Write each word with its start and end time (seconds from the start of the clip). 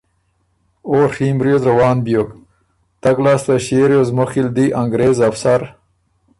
او 0.87 0.95
ڒیم 1.13 1.37
ریوز 1.45 1.63
روان 1.69 1.97
بیوک۔ 2.05 2.29
تګ 3.01 3.17
لاسته 3.25 3.53
ݭيې 3.65 3.81
ریوز 3.89 4.09
مُخکی 4.17 4.41
ل 4.45 4.49
دی 4.55 4.65
ا 4.79 4.81
نګرېز 4.85 5.17
افسر 5.29 5.59